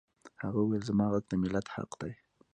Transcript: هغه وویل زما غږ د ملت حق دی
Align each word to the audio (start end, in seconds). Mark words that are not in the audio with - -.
هغه 0.43 0.59
وویل 0.61 0.83
زما 0.89 1.05
غږ 1.13 1.23
د 1.29 1.33
ملت 1.43 1.67
حق 1.75 1.91
دی 2.01 2.13